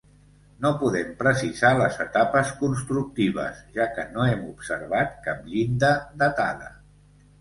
[0.61, 5.93] No podem precisar les etapes constructives, ja que no hem observat cap llinda
[6.25, 6.73] datada.